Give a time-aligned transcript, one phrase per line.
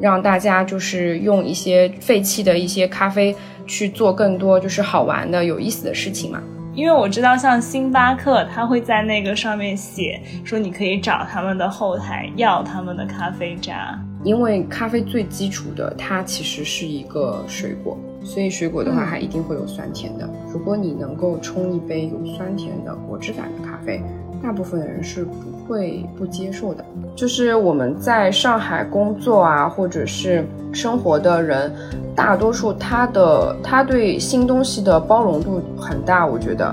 [0.00, 3.34] 让大家就是用一些废弃的一些咖啡
[3.66, 6.42] 去做更多就是好玩的、有意思的事情嘛。
[6.74, 13.96] 因为我知道，像星巴克，他会在那个上面写说，你可以找他们的后台要他们的咖啡渣。
[14.24, 20.28] 因为咖啡最基础的，它其实是一个水果，所以水果的话，它一定会有酸甜的。
[20.52, 24.02] 如果你能够冲一杯有酸甜的果汁感的咖啡，
[24.42, 25.32] 大部分的人是不
[25.66, 26.84] 会不接受的。
[27.16, 31.72] 就是我们在上海工作啊，或者是生活的人。
[32.16, 36.72] 大多数他的他对新东西的包容度很大，我觉得，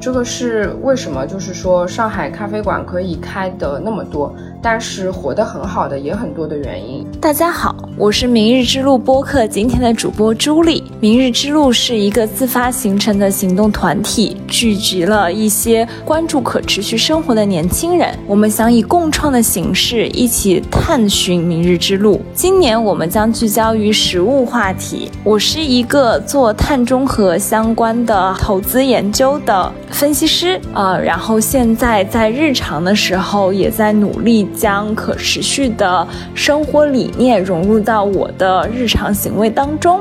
[0.00, 1.26] 这个是为什么？
[1.26, 4.32] 就是说上海咖啡馆可以开的那么多。
[4.62, 7.06] 但是活得很好的也很多的原因。
[7.20, 10.82] 大家好，我是明日之路播客今天的主播朱莉。
[11.00, 18.16] 明日之路是一个自发形成的行动团体，聚集了一些关注可持续生活的年轻人。
[18.26, 22.20] 我们想以共创的形式一起探寻明日之路。
[22.34, 25.10] 今年我们将聚焦于食物话题。
[25.22, 34.48] 我是一个做碳中和相关的投资研究的分析师，呃，然后现在在日常的时候也在努力。
[34.56, 40.00] 将可持续的生活理念融入到我的日常行为当中。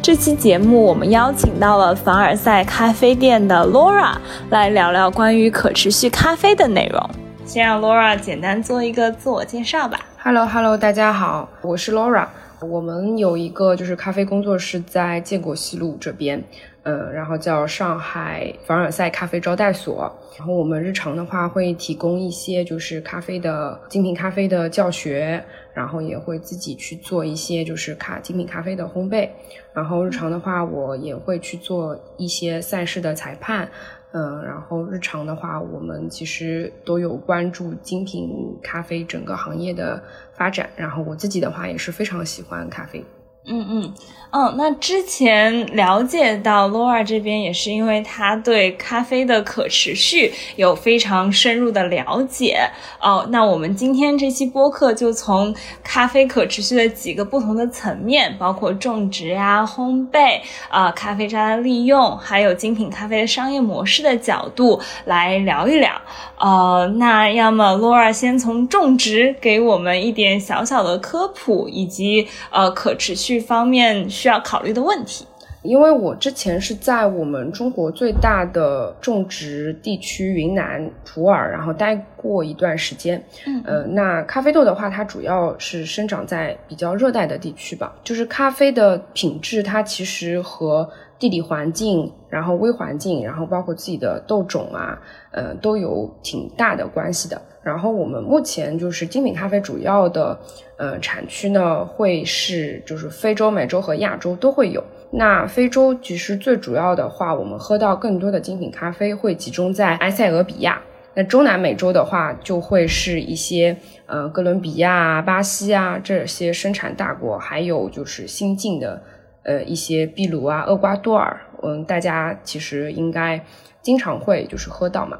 [0.00, 4.14] 这期节目我们邀请到了凡尔赛咖啡店的 Laura
[4.50, 7.10] 来聊聊关于可持续咖啡的内容。
[7.44, 9.98] 先让 Laura 简单做一个自我介绍吧。
[10.22, 12.26] Hello，Hello，大家好，我是 Laura。
[12.60, 16.42] 我们有一个就是咖啡工作室在建国西路这边。
[16.88, 20.08] 嗯，然后叫上海凡尔赛咖啡招待所。
[20.38, 29.28] 然后我们日常的话会提供一些就是咖啡的精品咖啡的教学，然后也会自己去做一些就是咖精品咖啡的烘焙。
[29.74, 33.68] 然后日常的话，我也会去做一些赛事的裁判。
[34.12, 38.30] 嗯，然后日常的话，我们其实都有关注精品
[38.62, 40.00] 咖啡整个行业的
[40.34, 40.70] 发展。
[40.76, 43.04] 然后我自己的话也是非常喜欢咖啡。
[43.48, 43.94] 嗯嗯
[44.32, 52.58] 嗯，那之前了解到 Laura 这边也是因为他对咖啡的可持续有非常深入的了解
[53.00, 53.26] 哦。
[53.30, 65.90] 那我们今天这期播客就从咖啡可持续的几个不同的层面，包括种植呀、烘焙啊、咖啡渣的利用，还有精品咖啡的商业模式的角度来聊一聊。
[66.38, 75.26] 呃，那要么 Laura 先从种植给我们一点小小的科普，以及呃可持续方面需要考虑的问题。
[75.62, 83.20] 因为我之前是在我们中国最大的种植地区云南普洱，然后待过一段时间。
[83.46, 87.92] 嗯，呃，那咖啡豆的话，它主要是生长在比较热带的地区吧。
[88.04, 94.98] 就是咖啡的品质，它其实和地理环境，然后微环境，然后包括自己的豆种啊，
[95.32, 97.40] 呃，都有挺大的关系的。
[97.62, 100.38] 然后我们目前就是精品咖啡主要的
[100.76, 104.82] 呃产区呢，会是就是非洲、美洲和亚洲都会有。
[105.10, 110.80] 那非洲其实最主要的话，我们喝到更多的精品咖啡会集中在埃塞俄比亚。
[111.14, 113.74] 那中南美洲的话，就会是一些
[114.04, 119.02] 呃哥伦比亚、巴西啊这些生产大国，还有就是新进的
[119.46, 123.42] 呃一些秘鲁啊、厄瓜多尔，嗯，大家其实应该
[123.80, 125.18] 经常会就是喝到嘛。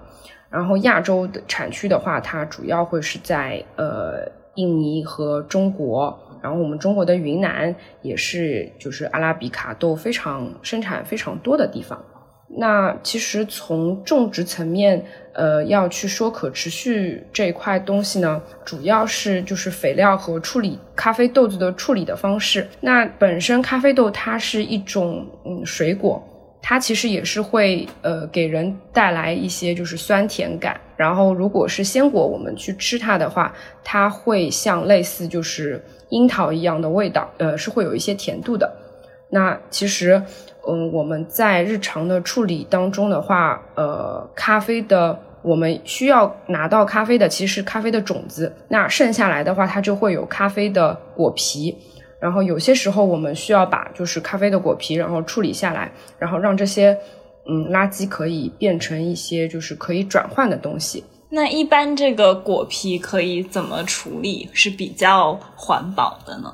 [0.51, 6.19] 然后亚洲的产区的话，它主要会是在呃印尼和中国。
[6.43, 12.05] 然后我们中国的云南也是，就是阿拉比卡都非常生产非常多的地方。
[12.49, 22.67] 那其实从种植层面，呃，要去说可持续这一块东西呢，主要是就是肥料和处理咖啡豆子的处理的方式。
[22.81, 26.23] 那本身咖啡豆它是一种嗯水果。
[26.69, 33.55] 它其实也是会呃给人带来一些就是酸甜感，然后如果是鲜果，我们去吃它的话，
[33.85, 38.77] 它会像类似就是樱桃一样的味道，呃是会有一些甜度的。
[39.31, 40.21] 那其实
[40.69, 51.77] 嗯我们在日常的处理当中的话，呃咖啡的我们需要拿到咖啡的其实是咖啡的种子，那剩下来的话它就会有咖啡的果皮。
[52.19, 56.99] 然后有些时候我们需要把就是咖啡的果皮，然后处理下来，然后让这些
[57.49, 61.05] 嗯垃圾可以变成一些就是可以转换的东西。
[61.29, 66.53] 那一般这个果皮可以怎么处理是比较环保的呢？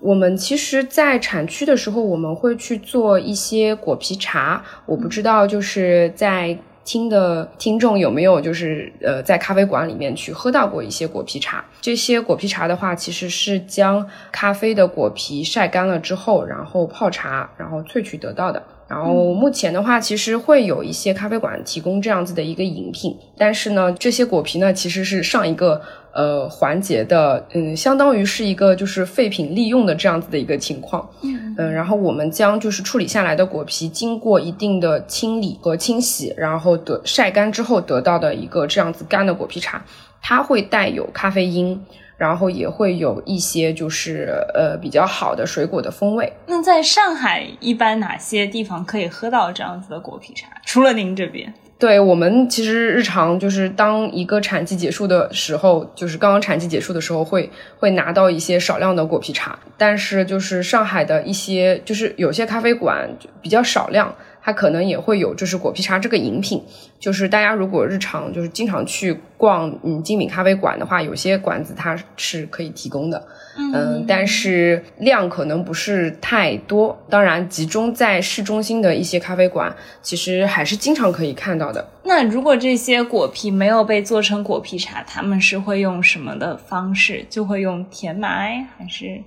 [0.00, 4.64] 我们其实，在产区的时候，我们会去做一些果皮茶。
[4.86, 6.58] 我不知道就是在。
[6.82, 11.62] 听的听众有没有就是呃在咖啡馆里面去喝到过一些果皮茶？
[11.80, 18.60] 这些果皮茶的话，其实是将咖啡的果皮晒干了之后，然后泡茶，然后萃取得到的。
[18.90, 25.80] 然后目前的话，其实会有一些咖啡馆提供这样子的一个饮品，但是呢，这些果皮呢，其实是上一个
[26.12, 31.08] 呃环节的，嗯，相当于是一个就是废品利用的这样子的一个情况。
[31.22, 39.84] 嗯嗯，然后我们将就是处理下来的果皮，经过一定的清理和清洗，然后得晒干之后得到的一个这样子干的果皮茶，
[40.20, 41.80] 它会带有咖啡因。
[42.20, 46.30] 然后也会有一些就是呃比较好的水果的风味。
[46.46, 50.48] 那在上海一般哪些地方可以喝到这样子的果皮茶？
[50.62, 51.54] 除了您这边？
[51.78, 63.08] 对我们其实日常就是当一个产季结束的时候，就是刚刚产季结束的时候会会拿到一些少量的果皮茶，但是就是上海的一些就是有些咖啡馆
[63.40, 64.14] 比较少量。
[64.42, 66.62] 它可能也会有，就是果皮茶这个饮品，
[66.98, 73.26] 就是大家如果日常就是经常去逛嗯精品咖啡馆的话，有些馆子它是可以提供的，
[73.56, 76.98] 嗯，但是量可能不是太多。
[77.08, 81.86] 当然，集中在市中心的一些咖啡馆，其实还是经常可以看到的。
[82.04, 87.24] 那如果这些果皮没有被做成果皮茶，他们是会用什么的方式？
[87.28, 89.20] 就会用甜埋还是？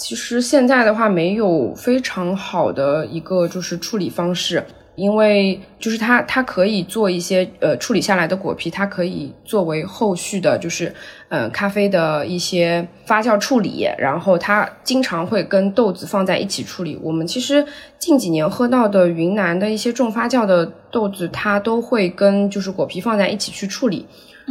[0.00, 4.64] 其实现在的话，没有非常好的一个就是处理方式，
[4.96, 10.92] 因为就是它它可以做一些呃处理下来的果皮，它可以作为后续的就是
[11.28, 16.98] 呃咖啡的一些发酵处理，然后它经常会跟豆子放在一起处理。
[17.02, 17.62] 我们其实
[17.98, 24.06] 近几年喝到的云南的一些重发酵的豆子，它都会跟就是果皮放在一起去处理，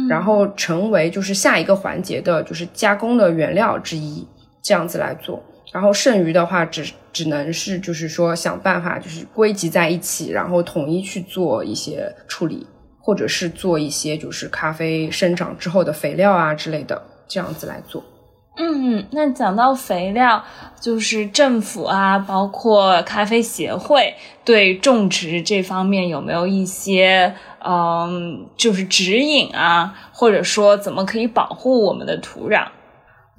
[0.08, 4.24] 然后成为就是下一个环节的就是加工的原料之一。
[4.62, 5.42] 这样子来做，
[5.72, 12.66] 然后剩余的话只只能是就是说想办法就是归集在一起，然后统一去做一些处理，
[13.00, 18.04] 或者是做一些就是咖啡生长之后的肥料啊之类的，这样子来做。
[18.56, 20.44] 嗯，那讲到肥料，
[20.78, 24.14] 就是政府啊，包括咖啡协会
[24.44, 27.34] 对种植这方面有没有一些
[27.64, 32.66] 嗯，就是指引啊，或者说怎么可以保护我们的土壤？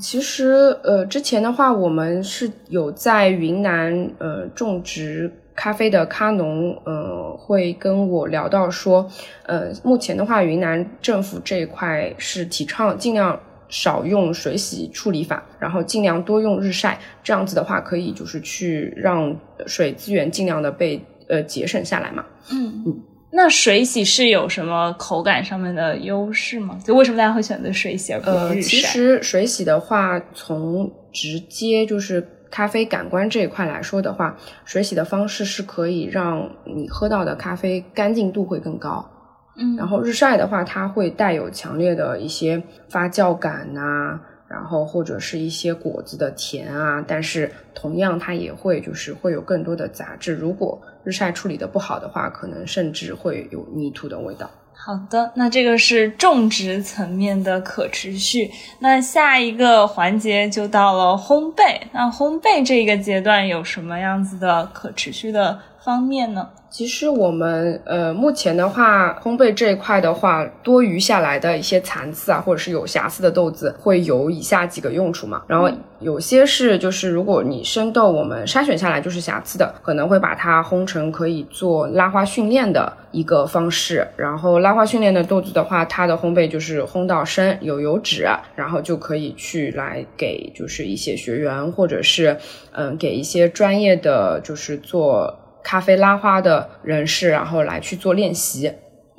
[0.01, 9.07] 其实，呃，之前的话，我们是有在云南，呃，种植咖啡的咖农，呃，会跟我聊到说，
[9.43, 13.39] 呃，目前的话，云南政府这一块是提倡尽量
[13.69, 19.33] 少用水洗处理法，然后尽量多用日晒，这样子的话，可以就是去让
[19.67, 20.99] 水资源尽量的被
[21.29, 22.25] 呃节省下来嘛。
[22.51, 23.01] 嗯嗯。
[23.33, 26.77] 那水洗是有什么口感上面的优势吗？
[26.83, 28.69] 就为什么大家会选择水洗而不是日晒？
[28.69, 39.09] 其实水洗的话，从直接就是咖啡感官这一块来说的话，水洗的方式是可以让你喝到的咖啡干净度会更高。
[39.57, 44.19] 嗯，然后日晒的话，它会带有强烈的一些发酵感呐，
[44.49, 50.33] 然后或者是一些果子的甜啊，但是同样它也会就是会有更多的杂质。
[50.33, 54.49] 如果日晒处理的不好的话，可能甚至会有泥土的味道。
[54.73, 58.49] 好的，那这个是种植层面的可持续。
[58.79, 61.79] 那下一个环节就到了烘焙。
[61.91, 66.49] 那烘焙这个阶段有什么样子的可持续的方面呢？
[66.71, 75.43] 其实我们呃目前的话，烘焙这一块的话，多余下来的一些残次啊，或者是有瑕疵的豆子，会有以下几个用处嘛。
[75.47, 75.69] 然后
[75.99, 84.07] 有些是就是如果你生豆我们筛选下来就是瑕疵的，可能会把它烘成可以做拉花训练的一个方式。
[84.15, 88.25] 然后拉花训练的豆子的话，它的烘焙就是烘到深有油脂，
[88.55, 92.37] 然后就可以去来给就是一些学员或者是
[92.71, 95.37] 嗯给一些专业的就是做。
[95.63, 98.71] 咖啡拉花的人士，然后来去做练习，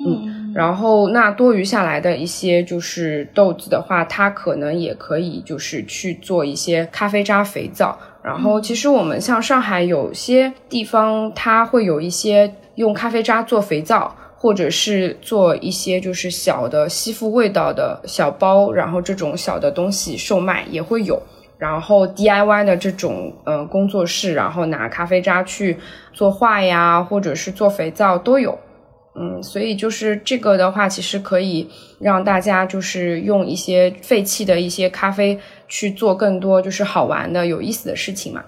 [0.05, 7.97] 嗯，然后那多余下来的一些就是豆子的话，它可能也可以就是去做一些咖啡渣肥皂。
[8.23, 21.21] 然后其实我们像上海有些地方，它会有一些用咖啡渣做肥皂，或者是做一些就是小的吸附味道的小包，然后这种小的东西售卖也会有。
[21.63, 25.77] 然后 DIY 的这种呃工作室，然后拿咖啡渣去
[26.11, 28.59] 做画呀，或者是做肥皂都有，
[29.15, 31.69] 嗯，所以就是这个的话，其实可以
[32.01, 35.39] 让大家就是用一些废弃的一些咖啡
[35.69, 38.43] 去做更多就是好玩的、有意思的事情嘛。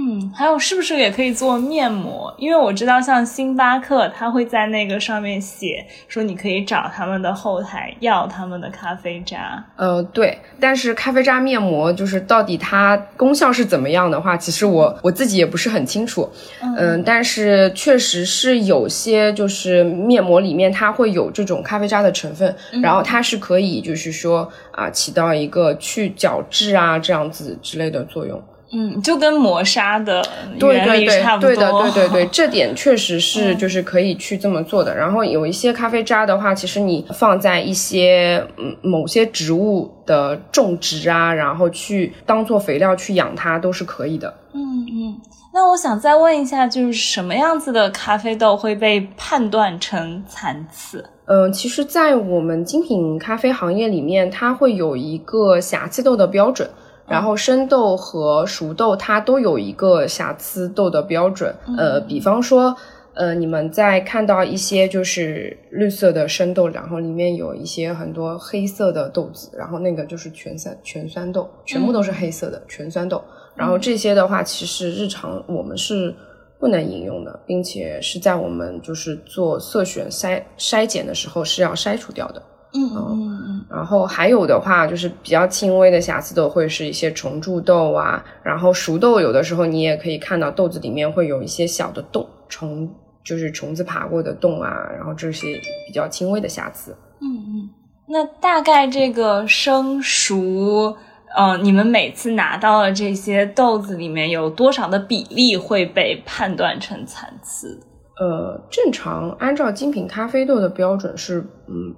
[0.00, 2.34] 嗯，还有是不是也可以做面膜？
[2.38, 9.62] 因为我知道像星巴克，它会在那个上面写说你可以找他们的后台要他们的咖啡渣。
[9.76, 16.26] 呃，对，但是咖啡渣面膜就是到底它功效是怎么样的话，其实我我自己也不是很清楚。
[16.62, 28.42] 嗯，但是确实是有些就是面膜里面它会有这种咖啡渣的成分，然后它是可以就是说啊起到一个去角质啊这样子之类的作用。
[28.72, 30.22] 嗯，就跟磨砂的
[30.60, 31.50] 原理差不多。
[31.50, 34.94] 对的，对对对，这点确实是就是可以去这么做的。
[34.94, 44.32] 然后有一些咖啡渣的话，其实你放在一些嗯某些植物的种植啊，然后去当做肥料去养它都是可以的。
[44.52, 45.20] 嗯嗯，
[45.52, 51.04] 那我想再问一下，就是什么样子的咖啡豆会被判断成残次？
[51.26, 56.68] 嗯，其实，在我们精品咖啡行业里面，它会有一个瑕疵豆的标准。
[57.10, 62.76] 然后生豆和熟豆它都有一个瑕疵豆的标准，呃，比方说，
[63.14, 73.20] 呃，你们在看到一些就是绿色的生豆，然后里面有一些很多黑色的豆子，然后那个就是全酸全酸豆，全部都是黑色的全酸豆。
[73.56, 76.14] 然后这些的话，其实日常我们是
[76.60, 82.40] 不能饮用的，并且是在我们就是做色选筛筛检的时候是要筛除掉的。
[82.72, 88.24] 嗯嗯嗯，然后还有的话就是比较轻微的瑕疵豆，会是一些虫蛀豆啊。
[88.44, 92.88] 然后熟豆有的时候你也可以看到豆子里面会有一些小的洞，虫
[93.24, 94.70] 就是虫子爬过的洞啊。
[94.94, 96.96] 然后这些比较轻微的瑕疵。
[97.20, 97.70] 嗯嗯，
[98.06, 100.96] 那大概这个生熟，
[101.36, 107.80] 嗯，你们每次拿到的这些豆子里面有多少的比例会被判断成残次？
[108.20, 111.94] 呃，正常按照精品咖啡豆的标准是，嗯。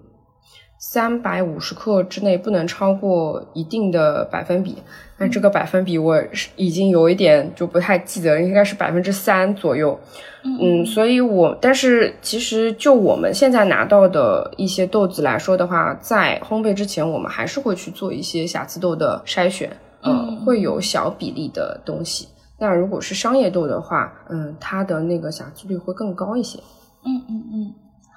[0.85, 4.77] 三百五十克之内不能超过一定的百分比，
[5.17, 6.21] 那这个百分比我
[6.57, 9.97] 已经有一点就不太记得了，应该是百分之三左右。
[10.43, 19.71] 嗯，所以我但是其实就我们现在拿到的一些豆子来说的话，在烘焙之前，我们还是会去做一些瑕疵豆的筛选，
[20.03, 22.27] 嗯，会有小比例的东西。
[22.59, 26.59] 那如果是商业豆的话，嗯，它的那个瑕疵率会更高一些。
[27.07, 27.75] 嗯嗯嗯。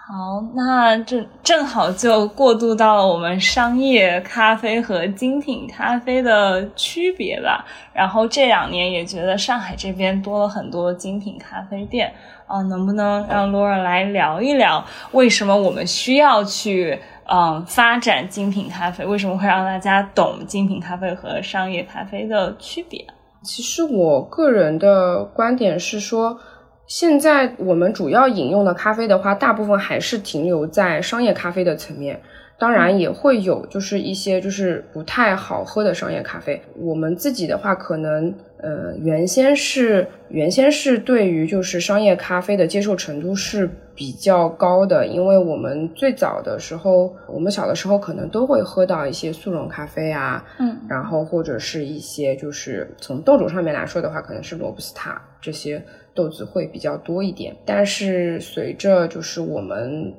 [0.07, 7.65] 好，那正正好就过渡到了我们商业咖啡和精品咖啡的区别吧。
[7.91, 12.13] 然后这两年也觉得上海这边多了很多精品咖啡店
[12.45, 19.03] 啊，能不能让 Laura 来聊一聊，为什么我们需要去嗯发展精品咖啡？
[19.03, 23.03] 为什么会让大家懂精品咖啡和商业咖啡的区别？
[23.41, 26.39] 其实我个人的观点是说。
[26.87, 32.21] 现在我们主要饮用的咖啡的话，大部分还是停留在商业咖啡的层面，
[32.57, 36.61] 当然也会有就是一些就是不太好喝的商业咖啡。
[36.77, 55.83] 我们自己的话，可能呃原先是原先是对于就是商业咖啡的接受程度是比较高的，因为我们最早的时候，我们小的时候可能都会喝到一些速溶咖啡啊，嗯，然后或者是一些就是从豆种上面来说的话，可能是罗布斯塔这些。
[56.13, 60.13] 豆子会比较多一点，但是随着就是我们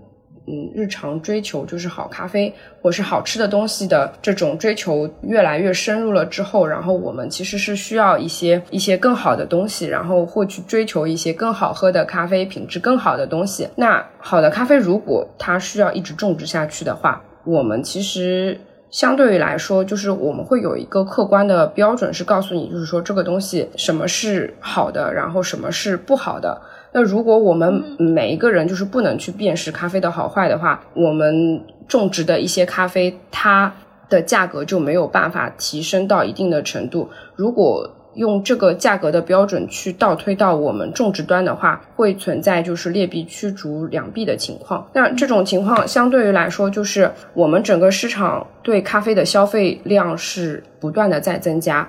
[0.46, 13.68] 嗯日常追求就是好咖啡或是好吃的东西的这种追求越来越深入了之后，然后我们其实是需要一些一些更好的东西，然后会去追求一些更好喝的咖啡品质更好的东西。
[13.76, 18.60] 那好的咖啡如果它需要一直种植下去的话，我们其实。
[18.88, 26.62] 相对于来说，就是我们会有一个客观的标准，是告诉你，就是说这个东西什么是好的，然后什么是不好的。
[26.96, 33.70] 那如果我们每一个人就是不能去辨识咖啡的好坏的话，我们种植的一些咖啡，它
[34.08, 37.10] 的价格就没有办法提升到一定的程度。
[37.34, 44.88] 如果用这个价格的标准去倒推到我们种植端的话，会存在就是劣币驱逐良币的情况。
[44.94, 51.86] 那这种情况相对于来说，就是我们整个市场对咖啡的消费量是不断的在增加，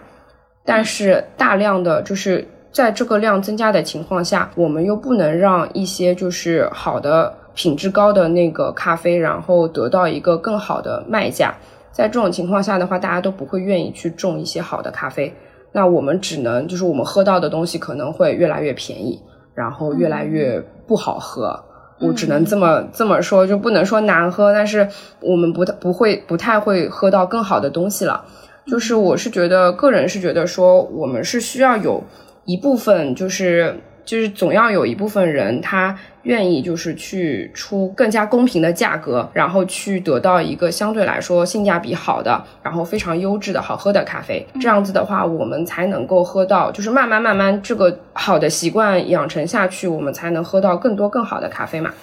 [0.65, 2.45] 但是大量的就是
[2.77, 11.55] 在这个量增加的情况下，我们又不能让一些就是好的品质高的那个咖啡，然后得到一个更好的卖价。
[11.91, 15.33] 在这种情况下的话，大家都不会愿意去种一些好的咖啡。
[15.71, 19.19] 那我们只能就是我们喝到的东西可能会越来越便宜，
[19.55, 21.59] 然后越来越不好喝。
[21.99, 24.87] 我只能这么这么说，就不能说难喝，但是
[25.19, 28.23] 我们不不会不太会喝到更好的东西了。
[28.67, 32.03] 就是我是觉得个人是觉得说，我们是需要有
[32.47, 33.79] 一部分就是。
[34.07, 44.47] 就是总要有一部分人，他愿意就是去出更加公平的价格，然后去得到一个相对来说性价比好的，然后非常优质的好喝的咖啡。
[44.61, 51.93] 这样子的话，我们才能够喝到，就是慢慢慢慢这个好的习惯养成下去，我们才能喝到更多更好的咖啡嘛。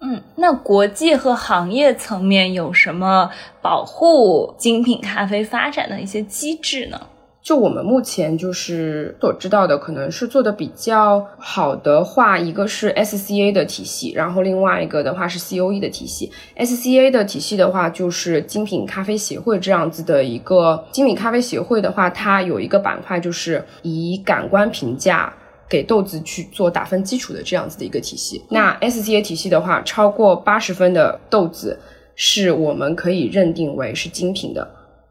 [0.00, 3.30] 嗯，那国际和行业层面有什么
[3.62, 7.00] 保护精品咖啡发展的一些机制呢？
[7.44, 16.32] 就我们目前就是所知道的，可能是做的比较好的话，一个是 SCA 的体系，然后另外一个的话是 COE 的体系。
[16.56, 25.30] SCA 的体系的话，就是精品咖啡协会这样子的一个精品咖啡协会的话，它有一个板块就是以感官评价
[25.68, 28.42] 给豆子去做打分基础的这样子的一个体系。
[28.48, 31.78] 那 SCA 体系的话，超过八十分的豆子
[32.14, 34.66] 是我们可以认定为是精品的。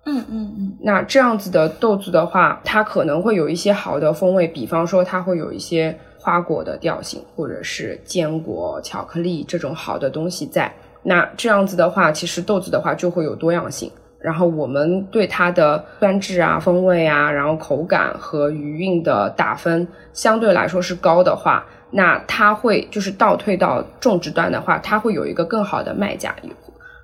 [0.05, 10.71] 嗯嗯嗯，那这样子的豆子的话，它可能会有一些好的风味，比方说它会有一些花果的调性，或者是坚果、巧克力这种好的东西在。
[11.03, 13.89] 那这样子的话，其实豆子的话就会有多样性。
[14.19, 26.33] 然后我们对它的酸质啊、风味啊，然后口感和余韵的打分相对来说是高的话，那它会就是倒退到种植端的话，它会有一个更好的卖价。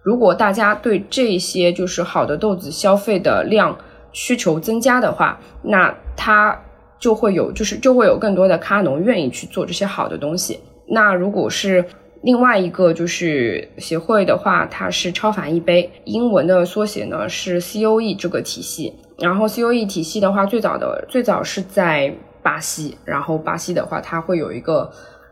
[0.01, 3.77] 如果大家对这些就是好的豆子消费的量
[4.13, 6.57] 需求增加的话，那它
[6.97, 10.59] 就会有就是就会有更多的咖农愿意去做这些好的东西。
[10.87, 11.83] 那如果是
[12.21, 18.93] 另外一个就是协会的话，它是超凡一杯，英文的缩写呢是 COE 这个体系。
[19.19, 24.89] 然后 COE 体系的话，最早的最早是在巴西，然后巴西的话，它会有一个。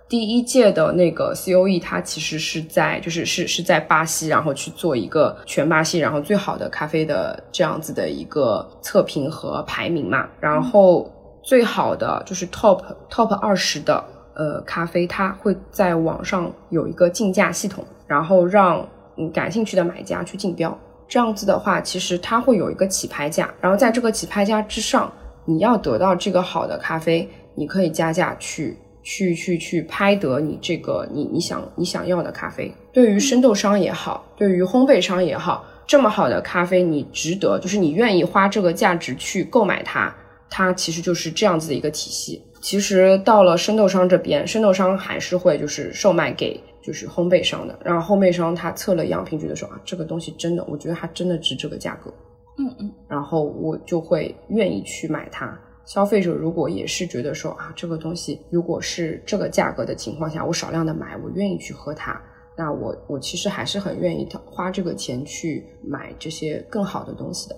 [0.09, 10.25] 第一届的那个 COE，它其实是在就是是是在巴西，然后去做一个全巴西然后最好的咖啡的这样子的一个测评和排名嘛。
[10.39, 11.11] 然后
[11.43, 14.01] 最好的就是 Top Top 二十的
[14.33, 18.87] 呃咖啡，它会在网上有一个竞价系统，然后让
[19.17, 20.77] 嗯感兴趣的买家去竞标。
[21.09, 25.11] 这样子的话，其实它会有一个起拍价，然后在这个起拍价之上，
[25.45, 28.77] 你要得到这个好的咖啡，你可以加价去。
[29.09, 40.13] 去去去拍得你这个你你想你想要的咖啡，对于生豆商也好，对于烘焙商也好，这么好的咖啡你值得，就是你愿意花这个价值去购买它，
[40.49, 42.43] 它其实就是这样子的一个体系。
[42.59, 52.13] 其实到了生豆商这边，生豆商还是会就是售卖给就是烘焙商的，然后烘焙商他测了样品，觉得说啊这个东西真的，我觉得它真的值这个价格，
[52.57, 55.57] 嗯嗯，然后我就会愿意去买它。
[55.87, 62.21] 消费者如果也是觉得说啊，这个东西如果是这个价格的情况下，我少量的买，我愿意去喝它，
[62.57, 67.55] 那我我其实还是很愿意花这个钱去买这些更好的东西的。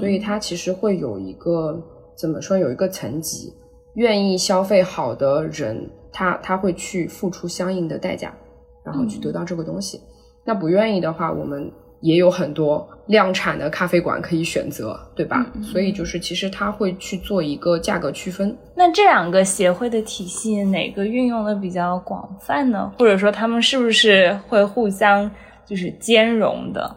[0.00, 1.78] 所以它其实会有一个
[2.16, 3.52] 怎么说，有一个层级，
[3.96, 8.34] 愿意消费好的人，他他会去付出相应的代价，
[8.82, 10.00] 然后去得到这个东西。
[10.42, 11.70] 那不愿意的话，我们。
[12.02, 15.46] 也有很多量产的咖啡馆可以选择，对吧？
[15.62, 18.54] 所以就是其实他会去做一个价格区分。
[18.76, 22.92] 那这两个协会的体系哪个运用的比较广泛呢？
[22.98, 25.30] 或者说他们是不是会互相
[25.64, 26.94] 就是兼容的？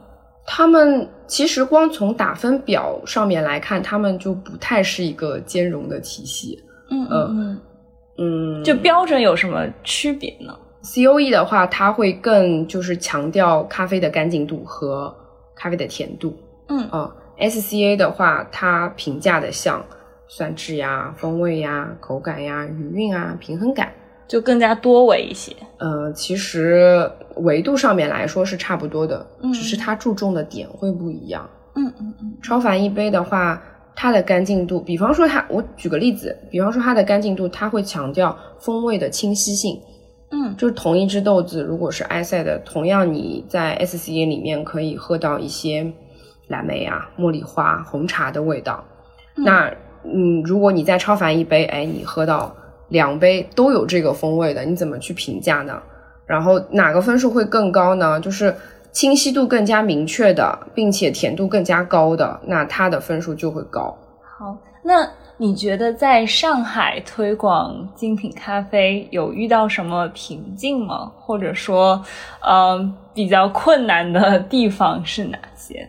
[0.48, 6.60] 他们其实光从打分表上面来看，他们就不太是一个兼容的体系。
[6.91, 7.62] 嗯嗯
[8.18, 15.13] 嗯，就标准有什么区别呢？COE 的话，它会更就是强调咖啡的干净度和
[15.56, 16.34] 咖啡的甜度。
[16.67, 19.84] 嗯啊，SCA 的话，它评价的像
[20.28, 23.91] 酸质呀、风味呀、口感呀、余韵啊、平衡感，
[24.28, 25.56] 就更加多维一些。
[25.78, 31.50] 呃，其实维度上面来说是差不多的，只是它注重的点会不一样。
[31.76, 32.38] 嗯嗯嗯。
[32.41, 33.62] 超凡一杯的话，
[33.95, 39.80] 它的干净度，比方说它，我举个例子，比方说它的干净度，它会强调风味的清晰性。
[40.32, 45.94] 嗯，就是同一只豆子，如果是埃塞的，同样你在 SCA 里面可以喝到一些
[46.48, 48.84] 蓝莓啊、茉莉花、红茶的味道。
[49.36, 49.72] 那
[50.04, 52.56] 嗯，如果你再超凡一杯，哎，你喝到
[52.90, 55.82] 两杯都有这个风味的，你怎么去评价呢？
[56.26, 58.20] 然后哪个分数会更高呢？
[58.20, 58.56] 就是
[58.92, 63.96] 清晰度更加明确的，并且甜度更加高的，那它的分数就会高。
[64.38, 65.08] 好，那。
[65.38, 71.12] 你觉得在上海推广精品咖啡有遇到什么瓶颈吗？
[71.17, 72.02] 或者说，
[72.39, 75.88] 嗯，比较困难的地方是哪些？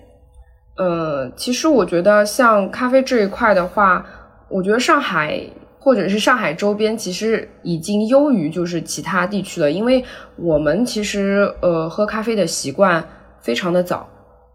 [0.76, 4.04] 呃，其实我觉得像咖啡这一块的话，
[4.48, 5.40] 我觉得上海
[5.78, 10.04] 或者是上海周边其实已经优于就是其他地区了，因为
[10.34, 13.02] 我们其实呃喝咖啡的习惯
[13.40, 14.08] 非常的早。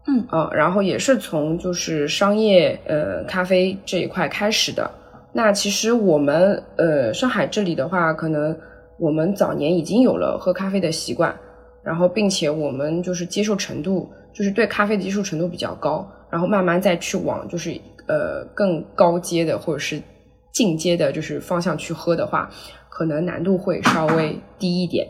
[0.06, 4.90] 嗯啊，然后也是从就是商业呃咖啡这一块开始的。
[5.32, 8.56] 那其实我们呃上海这里的话，可能
[8.98, 11.34] 我们早年已经有了喝咖啡的习惯，
[11.82, 20.02] 然后并且我们就是接受程度，就是对咖啡的接受程度比较高，然后慢慢再去往就是呃更高阶的或者是
[20.50, 22.50] 进阶的，就是方向去喝的话，
[22.90, 25.06] 可能难度会稍微低一点，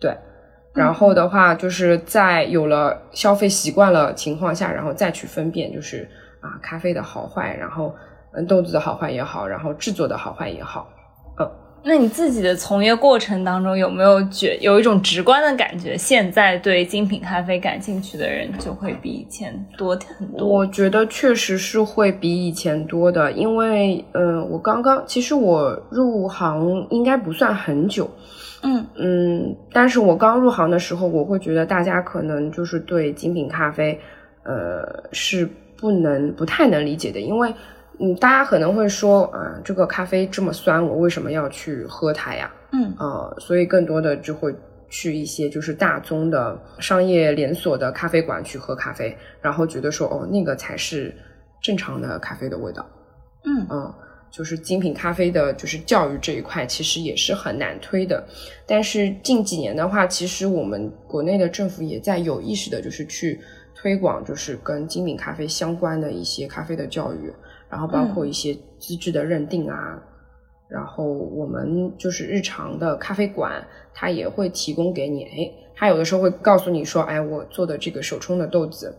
[0.00, 0.16] 对。
[0.72, 6.08] 然后的话，就是在有了消费习惯了情况下，然后再去分辨，就是
[6.40, 7.94] 啊咖啡的好坏，然后
[8.32, 10.88] 嗯，豆子的好坏也好，然后制作的好坏也好，
[11.38, 11.50] 嗯。
[11.82, 15.96] 那你自己的从业过程当中有没有觉有一种直观的感觉？
[15.96, 20.46] 现在对精品咖啡感兴趣的人就会比以前多很多。
[20.46, 28.10] 我觉得确实是会比以前多的，因为嗯，我刚刚其实我入行应该不算很久，
[28.62, 33.98] 嗯嗯，但是我刚入行的时候，我会觉得大家可能就是对精品咖啡，
[34.42, 37.54] 呃，是不能不太能理解的，因为。
[38.02, 42.50] 嗯，大家可能会说，啊，这个咖啡这么酸，我为什么要去喝它呀？
[42.72, 44.54] 嗯，呃，所以更多的就会
[44.88, 51.14] 去一些就是大宗的商业连锁的咖啡馆去喝咖啡，然后觉得说，哦，那个才是
[51.60, 52.86] 正常的咖啡的味道。
[53.44, 53.94] 嗯嗯，
[54.30, 58.24] 就是精品咖啡的，就是教育这一块其实也是很难推的。
[58.66, 63.40] 但是近几年的话，其实我们国内的政府也在有意识的，就是去
[63.74, 67.32] 推广，就是跟精品咖啡相关的一些咖啡的教育。
[67.68, 70.02] 然后包括一些资质的认定啊，
[70.68, 73.64] 然后我们就是日常的咖啡馆，
[73.94, 78.92] 它也会提供给你，哎，它有的时候会告诉你说，哎，我做的这个手冲的豆子，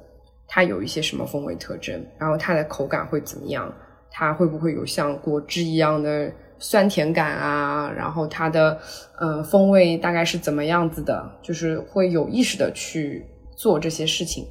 [0.47, 3.69] 它有一些什么风味特征，然后它的口感会怎么样，
[4.11, 8.77] 它会不会有像果汁一样的酸甜感啊，然后它的
[9.19, 14.45] 呃风味大概是怎么样子的，就是会有意识的去做这些事情，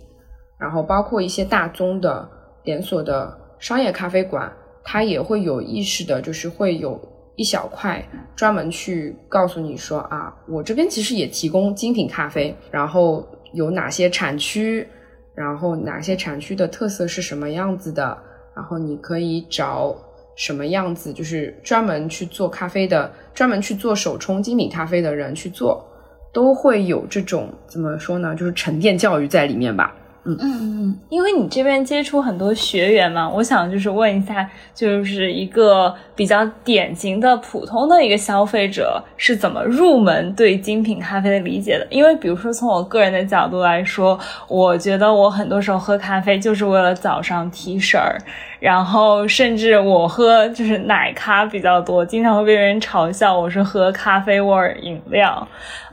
[0.59, 2.29] 然后包括一些大宗的
[2.65, 3.39] 连锁的。
[3.61, 4.51] 商业咖啡馆，
[4.83, 6.99] 它也会有意识的，就是会有
[7.37, 8.03] 一小块
[8.35, 14.89] 专门去告诉你说啊，我这边其实也提供精品咖啡，然后有哪些产区，
[15.35, 18.17] 然后哪些产区的特色是什么样子的，
[18.55, 19.97] 然后你可以找
[20.37, 25.85] 什么样子，就是专门去做咖啡的，专门去做手冲精品咖啡的人去做，
[26.33, 29.95] 都会有这种怎么说呢，就是沉淀教育在里面吧。
[30.25, 41.87] 嗯嗯嗯，因为你这边接触很多学员嘛，我想就是问一下，就是一个比较典型的普通的一个消费者是怎么入门对精品咖啡的理解的？
[41.91, 48.19] 因为比如说从我个人的角度来说，我觉得我很多时候喝咖啡就是为了早上提神儿，
[48.61, 55.49] 然后甚至我喝就是奶咖比较多，经常会被人嘲笑我是喝咖啡味儿饮料。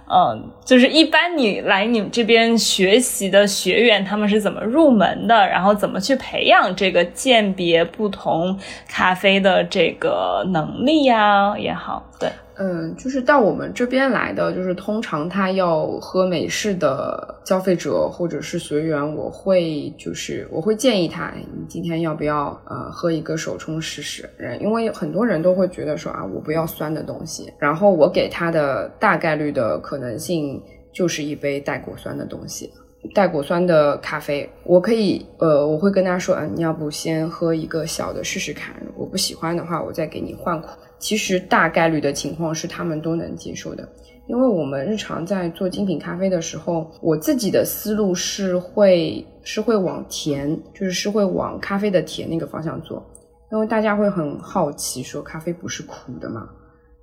[0.10, 5.36] 嗯，就是一般你来你们这边学习的学员，他们是怎么入门的？
[5.48, 11.56] 然后怎么去培养这个鉴别不同咖啡的这个能力呀？
[11.58, 12.30] 也好，对。
[12.60, 24.28] 嗯，就是到我们这边来的，就是通常他要喝美式的消费者或者是学员，我会就是我会建议他，你今天要不要呃喝一个手冲试试？
[24.60, 32.72] 因为很多人都会觉得说啊，我不要酸的东西，然后我给他的大概率的可能性就是一杯带果酸的东西，
[33.14, 40.70] 带果酸的咖啡，我可以呃我会跟他说，嗯，你要不先喝一个小的试试看，我不喜欢的话，我再给你换苦。
[41.00, 43.88] 其实大概率的情况是他们都能接受的，
[44.26, 53.06] 因为我们日常在做精品咖啡的时候，我自己的思路是会是会往甜，就是是会往咖啡的甜那个方向做，
[53.52, 56.50] 因为大家会很好奇说咖啡不是苦的吗？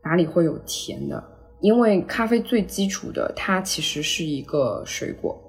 [0.03, 1.23] 哪里会有甜的？
[1.61, 5.41] 因为咖啡最基础的它其实是一个水果，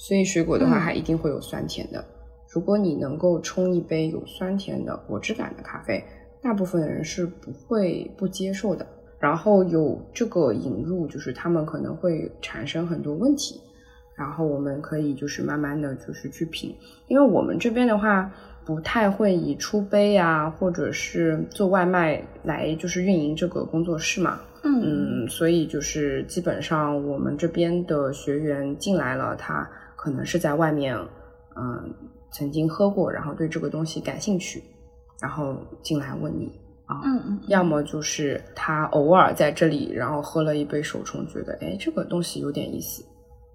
[0.00, 2.02] 所以水果的话它一定会有酸甜的。
[2.48, 6.02] 如果你能够冲一杯有酸甜的果汁感的咖啡。
[6.42, 8.86] 大部分的人是不会不接受的，
[9.18, 13.60] 然后有这个引入，就是他们可能会产生很多问题，
[14.16, 16.74] 然后我们可以就是慢慢的就是去品，
[17.08, 18.32] 因为我们这边的话
[18.64, 30.96] 不太会以出杯啊，或者是做外卖来就是运营这个工作室嘛，嗯，所以就是基本上我们这边的学员进来了，他可能是在外面
[31.56, 31.94] 嗯
[32.32, 34.62] 曾经喝过，然后对这个东西感兴趣。
[35.20, 36.50] 然后进来问你
[36.86, 43.04] 啊，嗯嗯，要么就是他偶尔在这里，然后喝了一杯手冲，觉得哎这个东西有点意思，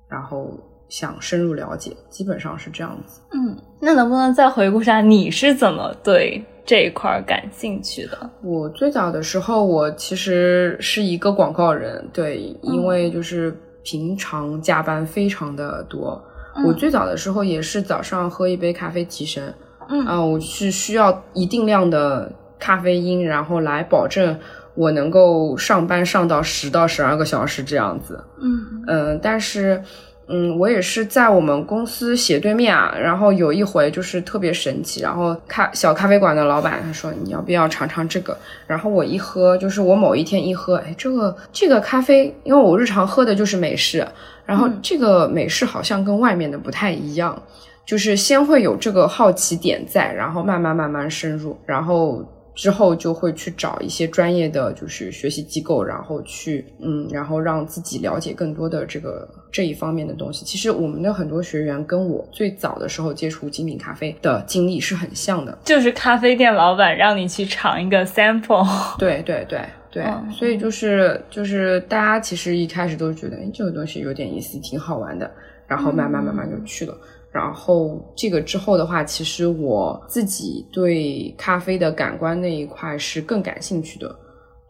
[0.08, 0.52] 然后
[0.88, 3.20] 想深入了解，基本上是这样子。
[3.32, 8.30] 嗯，那能不能再回顾一下你是怎么对这一块感兴趣的？
[8.44, 13.52] 我最早的时候，我其实是一个广告人，对，因为就是
[13.84, 16.24] 平常加班非常的多，
[16.64, 19.54] 我最早的时候也是早上喝一杯咖啡提神。
[19.88, 24.40] 嗯我是需要一定量的咖啡因，然后来保证
[24.74, 28.24] 我能够上班上到十到十二个小时这样子。
[28.42, 29.84] 嗯嗯，但是
[30.28, 38.36] 嗯，我也是在我们公司斜对面啊，然后有一回就是特别神奇，然后咖小咖啡馆的老板他说你要不要尝尝这个？
[38.66, 44.08] 然后我一喝，就是我某一天一喝，哎，这个这个咖啡，因为我日常喝的就是美式，
[44.46, 47.40] 然后这个美式好像跟外面的不太一样。
[47.86, 52.24] 就是先会有这个好奇点在，然后慢慢慢慢深入，然后。
[52.56, 60.46] 之后就会去找一些专业的就是学习机构，然后去嗯，然后让自己了解更多的这个这一方面的东西。
[60.46, 68.66] 其实我们的很多学员跟我最早的时候接触精品咖啡的经历是很像的，就是咖啡店老板让你去尝一个 sample。
[68.98, 69.60] 对对对
[69.92, 75.30] 对，所以就是就是大家其实一开始都觉得哎这个东西有点意思，挺好玩的，
[75.68, 76.98] 然后慢慢慢慢就去了。
[77.36, 84.16] 然后这个之后的话，其实我自己对咖啡的感官那一块是更感兴趣的，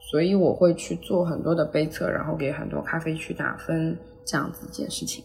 [0.10, 5.24] 所以我会去做很多的杯测，然后给很多咖啡去打分，这样子一件事情。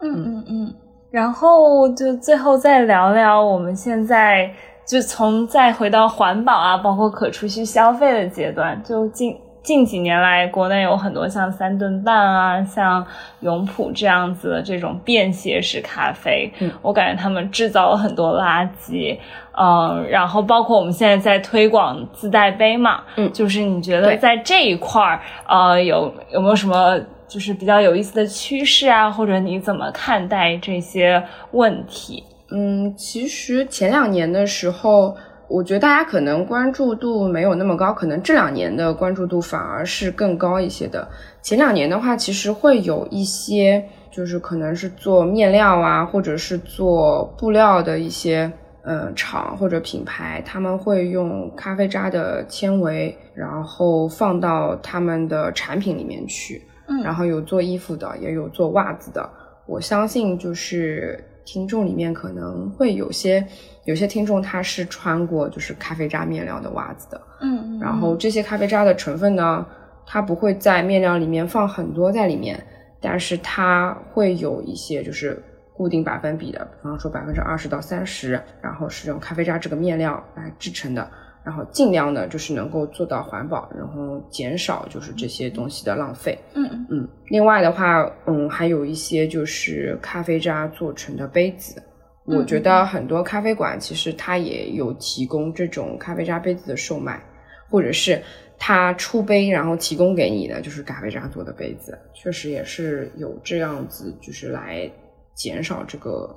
[0.00, 0.74] 嗯嗯嗯。
[1.12, 4.52] 然后就最后再聊聊我们现在
[4.84, 9.36] 就从再回到环保啊，包括可持续消费的阶段，就进。
[9.64, 13.04] 近几年来，国内有很多像三顿半啊、像
[13.40, 19.18] 永璞这样子的这种便携式咖啡，嗯我感觉他们制造了很多垃圾。
[19.56, 29.10] 嗯，然后包括我们现在在推广自带杯嘛，嗯，就是你觉得在这一块儿，呃，有有没有什么就是比较有意思的趋势啊？
[29.10, 31.22] 或者你怎么看待这些
[31.52, 32.22] 问题？
[32.50, 35.16] 嗯，其实前两年的时候。
[35.54, 41.06] 我觉得大家可能关注度没有那么高，可能这两年的关注度反而是更高一些的。
[41.42, 48.50] 前两年的话，其实会有一些，就是可能是做面料啊，或者是做布料的一些，
[48.82, 56.60] 嗯，厂或者品牌，他们会用咖啡渣的纤维，然后放到他们的产品里面去。
[56.88, 59.30] 嗯，然后有做衣服的，也有做袜子的。
[59.66, 61.24] 我相信就是。
[61.46, 63.46] 听众里面可能会有些
[63.84, 69.66] 有些听众他是穿过就是咖啡渣面料的袜子的，嗯，然后这些咖啡渣的成分呢，
[70.06, 72.62] 它不会在面料里面放很多在里面，
[73.00, 75.42] 但是它会有一些就是
[75.74, 81.08] 固定百分比的，比方说百分之二十到三十，然后是用咖啡渣这个面料来制成的。
[81.44, 86.38] 然后尽量的就是能够做到环保，然后减少就是这些东西的浪费。
[86.54, 87.06] 嗯嗯。
[87.26, 91.82] 另外的话，嗯，还有一些就是咖啡渣做成的杯子，
[92.24, 97.22] 我觉得很多咖啡馆其实它也有提供这种咖啡渣杯子的售卖，
[97.68, 98.22] 或者是
[98.58, 104.90] 它出杯然后提供给你的就是咖啡渣做的杯子，确实也是有这样子就是来
[105.34, 106.34] 减少这个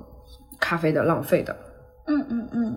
[0.60, 1.56] 咖啡的浪费的。
[2.06, 2.76] 嗯嗯嗯。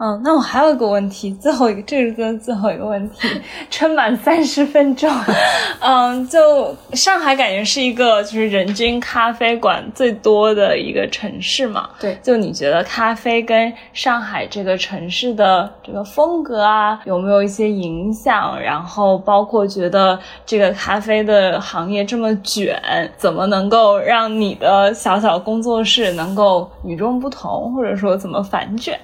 [0.00, 3.28] 嗯，那我还有一个问题，最后一个，这是最最后一个问题，
[3.68, 5.10] 撑满三十分钟。
[5.82, 11.90] 嗯，就上海感觉是一个就是人均咖啡馆最多的一个城市嘛？
[11.98, 12.16] 对。
[12.22, 18.56] 就你觉得咖啡跟上海这个城市的这个风格啊，有没有一些影响？
[18.60, 22.80] 然后包括觉得这个咖啡的行业这么卷，
[23.16, 28.96] 怎么能够让你的小小工作室能够与众不同，或者说怎么反卷？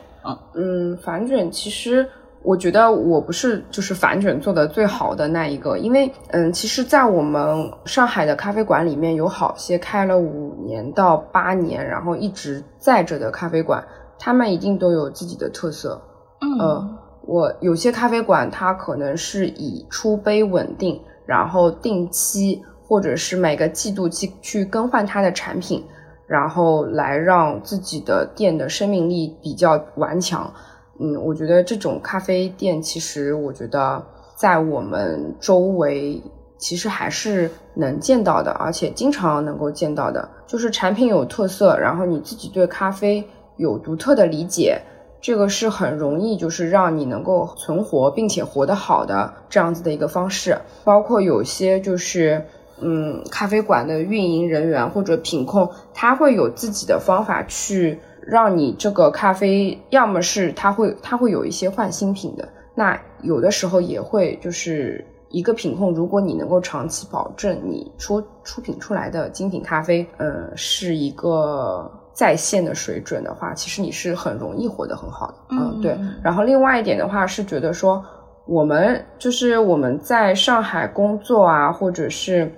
[0.55, 2.07] 嗯，反卷其实
[2.43, 13.83] 我觉得我不是就是反卷做的最好的那一个，因为嗯，其实，在我们上海的咖啡馆里面有好些开了五年到八年，然后一直在着的咖啡馆，
[14.19, 16.01] 他们一定都有自己的特色。
[16.41, 25.83] 嗯，我有些咖啡馆它可能是以出杯稳定，然后定期或者是每个季度去去更换它的产品。
[26.27, 30.51] 然后来让自己的店的生命力比较顽强，
[30.99, 34.03] 嗯，我觉得这种咖啡店其实我觉得
[34.35, 36.23] 在我们周围
[36.57, 43.23] 其实还是能见到的，而且经常能够见到的，就是产品有特色，然后你自己对咖啡
[43.57, 44.81] 有独特的理解，
[45.21, 52.43] 这个是很容易就是让你能够存活并且活得好的这样子的一个方式，包括有些就是。
[52.81, 75.35] 嗯，咖啡馆的运营人员或者品控，他会有自己的方法去让你这个咖啡，要么是他会他会有一些换新品的，那有的时候也会就是一个品控，如果你能够长期保证你出出品出来的精品咖啡，呃，是一个在线的水准的话，其实你是很容易活得很好的。
[75.51, 75.97] 嗯，对。
[76.25, 78.05] 然后另外一点的话是觉得说，
[78.47, 82.53] 我们就是我们在上海工作啊，或者是。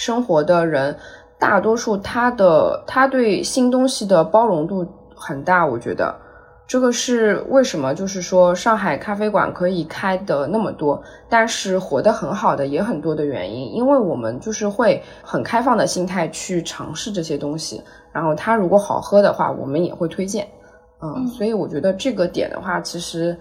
[0.00, 0.96] 生活的人，
[1.38, 6.14] 大多数他的他对新东西的包容度很大，我觉得
[6.66, 7.94] 这个是为什么？
[7.94, 20.48] 就是说上海咖啡馆可以开的那么多，但是活得很好的也很多的原因，因为我们就是会很开放的心态去尝试这些东西，然后它如果好喝的话，我们也会推荐。
[21.02, 23.36] 嗯，所以我觉得这个点的话，其实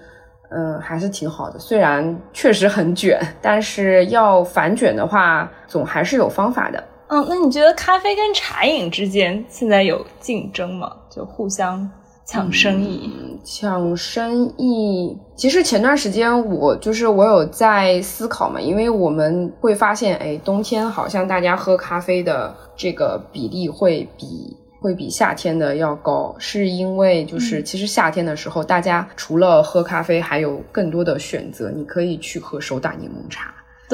[0.52, 5.50] 嗯还是挺好的，虽然确实很卷，但是要反卷的话。
[5.70, 6.84] 总还是有方法的。
[7.10, 10.92] 嗯，那你觉得咖啡跟茶饮之间现在有竞争吗？
[11.12, 11.88] 就互相
[12.26, 13.40] 抢生意。
[13.44, 33.54] 抢生意，其实前段时间我就是我有在思考嘛，因为我们会发现，哎，冬天好像大家喝咖啡的这个比例会比会比夏天的要高，是因为就是其实夏天的时候，大家除了喝咖啡，还有更多的选择，你可以去喝手打柠檬茶。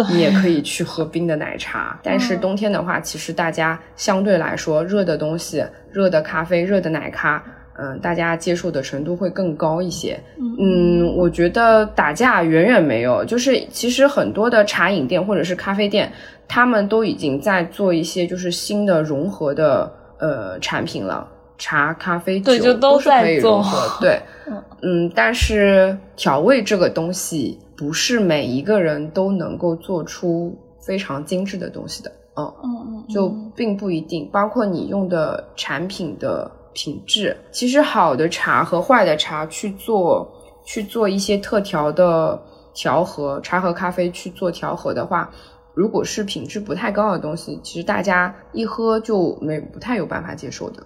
[0.10, 7.42] 你也可以去喝冰的奶茶， 但是冬天的话，其实大家相对来说热的东西、热的咖啡、热的奶咖，
[7.78, 10.20] 嗯，大家接受的程度会更高一些。
[10.60, 16.12] 嗯，我觉得打架远远没有，就是其实很多的茶饮店或者是咖啡店，
[16.46, 23.98] 他们都已经在做一些就是新的融合的呃产品了，茶、咖啡、酒都是可以融合。
[24.00, 24.22] 对，
[24.82, 27.60] 嗯，但是调味这个东西。
[27.78, 34.30] 不是每一个人都能够做出非常精致的东西的，嗯嗯嗯，就并不一定。
[34.32, 40.26] 包括你用的产品的品质，其实好的茶和坏的茶去做
[40.64, 42.42] 去做一些特调的
[42.74, 45.30] 调和，茶和咖啡去做调和的话，
[45.76, 50.82] 如果是品质不太高的东西，其实大家一喝就没不太有办法接受的。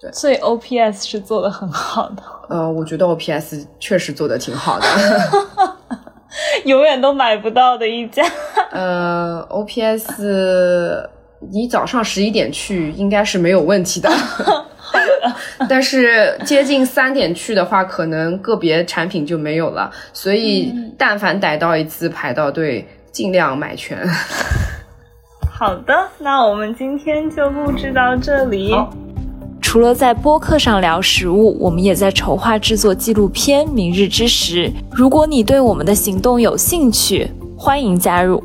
[0.00, 2.22] 对，所以 O P S 是做的很好的。
[2.48, 4.86] 呃，我觉得 O P S 确实做的挺好的。
[6.66, 8.22] 永远都买不到的一家。
[8.70, 11.10] 呃，O P S，
[11.50, 14.08] 你早上十一点去应该是没有问题的。
[15.68, 19.90] 但是接近三点去的话，可能个别产品就没有了。
[20.12, 22.86] 所以，但凡逮到一次排到队，
[23.18, 23.98] 尽量买全。
[25.50, 28.72] 好的，那我们今天就录制到这里。
[29.60, 34.68] 除了在播客上聊食物，我们也在筹划制作纪录片《明日之时》。
[34.92, 38.40] 如果你对我们的行动有兴趣，欢迎加入。